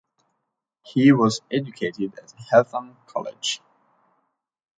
He 0.81 1.11
was 1.11 1.41
educated 1.51 2.17
at 2.17 2.33
Eltham 2.51 2.97
College. 3.05 3.61